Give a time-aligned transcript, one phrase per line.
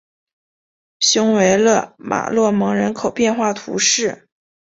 [0.99, 4.27] 雄维勒马洛蒙人口变化图示